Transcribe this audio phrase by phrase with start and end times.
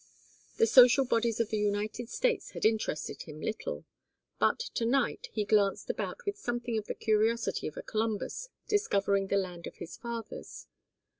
[0.57, 3.85] The social bodies of the United States had interested him little,
[4.39, 9.27] but to night he glanced about with something of the curiosity of a Columbus discovering
[9.27, 10.65] the land of his fathers.